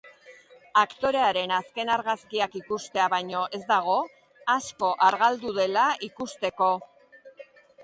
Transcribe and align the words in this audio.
Aktorearen 0.83 1.53
azken 1.57 1.91
argazkiak 1.95 2.57
ikustea 2.61 3.05
baino 3.15 3.45
ez 3.59 3.61
dago 3.73 3.99
asko 4.57 4.91
argaldu 5.11 5.55
dela 5.61 5.87
ikusteko. 6.11 6.75